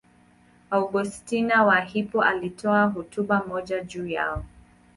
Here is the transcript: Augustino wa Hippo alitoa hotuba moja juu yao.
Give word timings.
Augustino 0.71 1.65
wa 1.67 1.81
Hippo 1.81 2.23
alitoa 2.23 2.85
hotuba 2.85 3.43
moja 3.47 3.83
juu 3.83 4.07
yao. 4.07 4.45